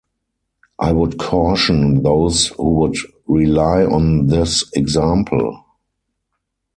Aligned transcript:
I 0.79 0.93
would 0.93 1.19
caution 1.19 2.01
those 2.01 2.47
who 2.47 2.71
would 2.79 2.95
rely 3.27 3.85
on 3.85 4.25
this 4.25 4.63
example. 4.73 5.63